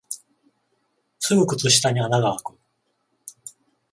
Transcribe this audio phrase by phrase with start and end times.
[1.19, 2.57] すぐ靴下に穴があく